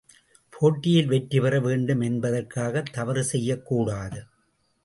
[0.53, 4.21] போட்டியில் வெற்றிபெற வேண்டும் என்பதற்காகத் தவறு செய்யக்கூடாது.